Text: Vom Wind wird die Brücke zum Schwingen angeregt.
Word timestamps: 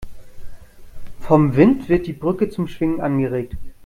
Vom 1.19 1.55
Wind 1.55 1.87
wird 1.87 2.07
die 2.07 2.13
Brücke 2.13 2.49
zum 2.49 2.67
Schwingen 2.67 3.01
angeregt. 3.01 3.53